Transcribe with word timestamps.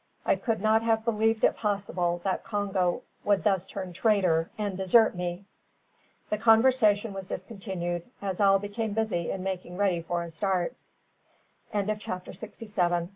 I 0.25 0.35
could 0.35 0.63
not 0.63 0.81
have 0.81 1.05
believed 1.05 1.43
it 1.43 1.55
possible 1.55 2.21
that 2.23 2.43
Congo 2.43 3.03
would 3.23 3.43
thus 3.43 3.67
turn 3.67 3.93
traitor 3.93 4.49
and 4.57 4.75
desert 4.75 5.13
me." 5.13 5.45
The 6.31 6.39
conversation 6.39 7.13
was 7.13 7.27
discontinued, 7.27 8.09
as 8.19 8.41
all 8.41 8.57
became 8.57 8.93
busy 8.93 9.29
in 9.29 9.43
making 9.43 9.77
ready 9.77 10.01
for 10.01 10.23
a 10.23 10.31
start. 10.31 10.75
CHAPTER 11.71 12.33
SIXTY 12.33 12.65
EIGHT. 12.65 13.09